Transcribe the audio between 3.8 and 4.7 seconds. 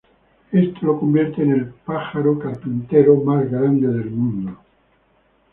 del mundo.